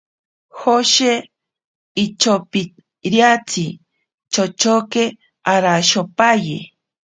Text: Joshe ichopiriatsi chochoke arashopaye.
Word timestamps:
Joshe 0.59 1.13
ichopiriatsi 2.03 3.65
chochoke 4.33 5.03
arashopaye. 5.53 6.57